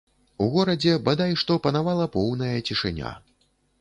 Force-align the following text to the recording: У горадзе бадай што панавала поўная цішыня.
У 0.43 0.45
горадзе 0.53 0.95
бадай 1.09 1.37
што 1.41 1.57
панавала 1.67 2.07
поўная 2.17 2.51
цішыня. 2.71 3.13